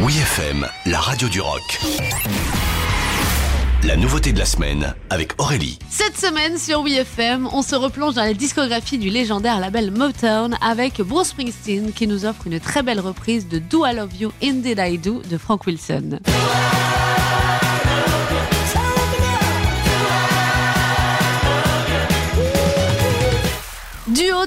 [0.00, 0.14] Oui
[0.86, 1.80] la radio du rock.
[3.82, 5.78] La nouveauté de la semaine avec Aurélie.
[5.90, 11.00] Cette semaine sur WeFM, on se replonge dans la discographie du légendaire label Motown avec
[11.00, 14.80] Bruce Springsteen qui nous offre une très belle reprise de Do I Love You Indeed
[14.80, 16.20] I Do de Frank Wilson.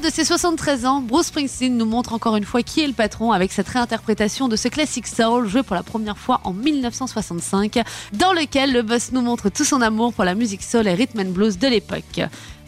[0.01, 3.31] De ses 73 ans, Bruce Springsteen nous montre encore une fois qui est le patron
[3.31, 7.79] avec cette réinterprétation de ce classique soul joué pour la première fois en 1965,
[8.13, 11.19] dans lequel le boss nous montre tout son amour pour la musique soul et rhythm
[11.19, 12.21] and blues de l'époque.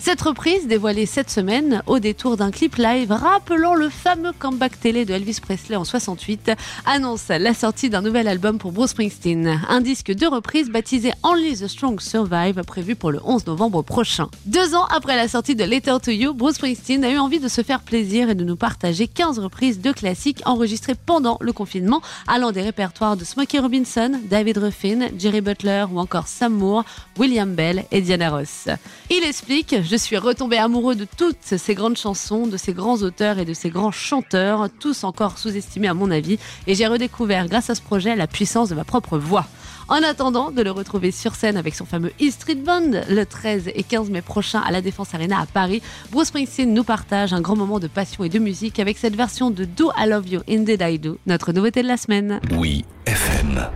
[0.05, 5.05] Cette reprise, dévoilée cette semaine au détour d'un clip live rappelant le fameux comeback télé
[5.05, 6.51] de Elvis Presley en 68,
[6.85, 9.61] annonce la sortie d'un nouvel album pour Bruce Springsteen.
[9.69, 14.27] Un disque de reprise baptisé Only the Strong Survive, prévu pour le 11 novembre prochain.
[14.45, 17.47] Deux ans après la sortie de Letter to You, Bruce Springsteen a eu envie de
[17.47, 22.01] se faire plaisir et de nous partager 15 reprises de classiques enregistrées pendant le confinement,
[22.27, 26.83] allant des répertoires de Smokey Robinson, David Ruffin, Jerry Butler ou encore Sam Moore,
[27.17, 28.67] William Bell et Diana Ross.
[29.09, 33.37] Il explique, je suis retombé amoureux de toutes ces grandes chansons, de ces grands auteurs
[33.37, 37.69] et de ces grands chanteurs, tous encore sous-estimés à mon avis, et j'ai redécouvert grâce
[37.69, 39.45] à ce projet la puissance de ma propre voix.
[39.89, 43.69] En attendant de le retrouver sur scène avec son fameux E Street Band le 13
[43.75, 47.41] et 15 mai prochain à la Défense Arena à Paris, Bruce Springsteen nous partage un
[47.41, 50.41] grand moment de passion et de musique avec cette version de Do I Love You
[50.49, 52.41] Indeed I Do, notre nouveauté de la semaine.
[52.57, 53.69] Oui FM.